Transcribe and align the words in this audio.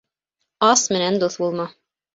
Ас 0.71 0.87
менән 0.97 1.23
дуҫ 1.27 1.39
булма. 1.45 1.73